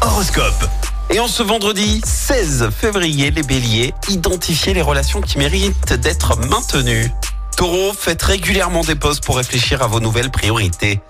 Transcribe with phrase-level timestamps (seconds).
[0.00, 0.68] Horoscope.
[1.08, 7.12] Et en ce vendredi 16 février, les béliers, identifiez les relations qui méritent d'être maintenues.
[7.56, 11.00] Taureau, faites régulièrement des pauses pour réfléchir à vos nouvelles priorités.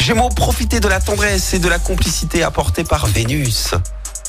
[0.00, 3.74] Gémeaux, profitez de la tendresse et de la complicité apportée par Vénus.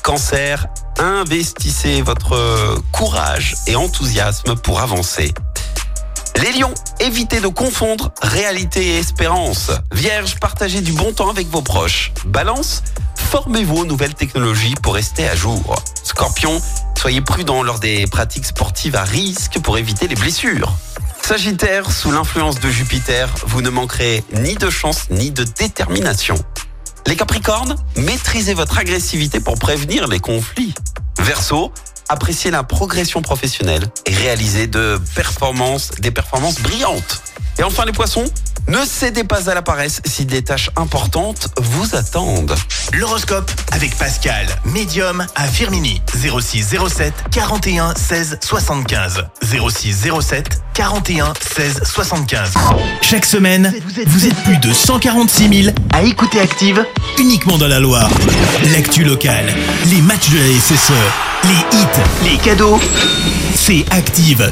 [0.04, 0.68] Cancer,
[1.00, 5.34] investissez votre courage et enthousiasme pour avancer.
[6.43, 9.71] Les lions, évitez de confondre réalité et espérance.
[9.91, 12.11] Vierge, partagez du bon temps avec vos proches.
[12.25, 12.84] Balance,
[13.25, 15.75] formez-vous aux nouvelles technologies pour rester à jour.
[16.04, 16.61] Scorpion,
[16.97, 20.71] soyez prudent lors des pratiques sportives à risque pour éviter les blessures.
[21.24, 26.36] Sagittaire, sous l'influence de Jupiter, vous ne manquerez ni de chance ni de détermination.
[27.07, 30.73] Les Capricornes, maîtrisez votre agressivité pour prévenir les conflits.
[31.20, 31.71] Verseau,
[32.09, 37.22] appréciez la progression professionnelle et réalisez de performances, des performances brillantes.
[37.58, 38.26] Et enfin les poissons,
[38.67, 42.56] ne cédez pas à la paresse si des tâches importantes vous attendent.
[42.94, 46.02] L'horoscope avec Pascal, médium à Firmini.
[46.14, 49.25] 06 07 41 16 75.
[49.44, 52.53] 06 07 41 16 75.
[53.02, 53.73] Chaque semaine,
[54.08, 56.86] vous êtes plus de 146 000 à écouter Active
[57.20, 58.09] uniquement dans la Loire.
[58.72, 59.53] L'actu locale,
[59.88, 60.92] les matchs de la SSE,
[61.44, 62.80] les hits, les cadeaux,
[63.56, 64.52] c'est Active.